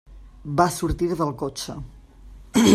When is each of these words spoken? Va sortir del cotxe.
Va 0.61 0.65
sortir 0.77 1.11
del 1.21 1.35
cotxe. 1.43 1.77